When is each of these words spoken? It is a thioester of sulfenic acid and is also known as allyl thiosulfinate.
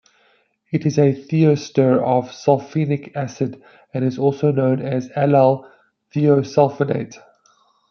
It 0.71 0.87
is 0.87 0.97
a 0.97 1.13
thioester 1.13 2.01
of 2.01 2.31
sulfenic 2.31 3.15
acid 3.15 3.61
and 3.93 4.03
is 4.03 4.17
also 4.17 4.51
known 4.51 4.79
as 4.81 5.09
allyl 5.09 5.69
thiosulfinate. 6.11 7.19